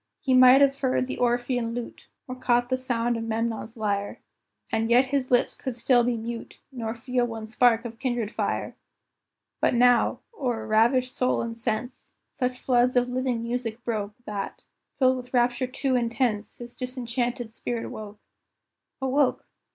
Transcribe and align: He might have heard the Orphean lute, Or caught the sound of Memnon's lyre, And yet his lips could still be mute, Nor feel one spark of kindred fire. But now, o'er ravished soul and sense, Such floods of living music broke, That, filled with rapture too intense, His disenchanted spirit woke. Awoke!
He 0.19 0.33
might 0.33 0.61
have 0.61 0.79
heard 0.79 1.05
the 1.05 1.19
Orphean 1.19 1.75
lute, 1.75 2.07
Or 2.27 2.33
caught 2.35 2.69
the 2.69 2.75
sound 2.75 3.15
of 3.17 3.23
Memnon's 3.23 3.77
lyre, 3.77 4.19
And 4.71 4.89
yet 4.89 5.05
his 5.13 5.29
lips 5.29 5.55
could 5.55 5.75
still 5.75 6.03
be 6.03 6.17
mute, 6.17 6.57
Nor 6.71 6.95
feel 6.95 7.25
one 7.27 7.47
spark 7.47 7.85
of 7.85 7.99
kindred 7.99 8.31
fire. 8.33 8.75
But 9.59 9.75
now, 9.75 10.21
o'er 10.33 10.65
ravished 10.65 11.13
soul 11.15 11.43
and 11.43 11.55
sense, 11.55 12.13
Such 12.33 12.57
floods 12.59 12.95
of 12.97 13.09
living 13.09 13.43
music 13.43 13.83
broke, 13.83 14.15
That, 14.25 14.63
filled 14.97 15.17
with 15.17 15.35
rapture 15.35 15.67
too 15.67 15.95
intense, 15.95 16.57
His 16.57 16.73
disenchanted 16.73 17.53
spirit 17.53 17.89
woke. 17.91 18.17
Awoke! 19.03 19.45